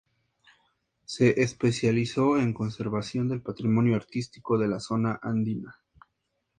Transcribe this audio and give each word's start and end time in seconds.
Se 1.05 1.43
especializó 1.43 2.39
en 2.39 2.53
Conservación 2.55 3.29
del 3.29 3.43
Patrimonio 3.43 3.95
Artístico 3.95 4.57
de 4.57 4.67
la 4.67 4.79
Zona 4.79 5.19
Andina. 5.21 5.79